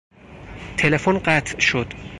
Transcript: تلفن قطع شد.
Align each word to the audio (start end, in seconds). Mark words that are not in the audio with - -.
تلفن 0.77 1.17
قطع 1.19 1.59
شد. 1.59 1.93